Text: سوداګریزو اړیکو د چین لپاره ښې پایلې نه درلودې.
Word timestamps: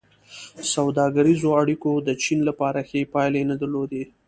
سوداګریزو 0.73 1.49
اړیکو 1.61 1.91
د 2.07 2.09
چین 2.23 2.39
لپاره 2.49 2.79
ښې 2.89 3.01
پایلې 3.13 3.41
نه 3.49 3.55
درلودې. 3.61 4.03